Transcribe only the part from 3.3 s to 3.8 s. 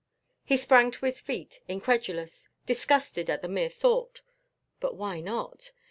the mere